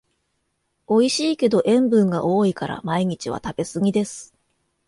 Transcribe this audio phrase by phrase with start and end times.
[0.87, 4.33] おいしいけど塩分が多いから毎日は食べすぎです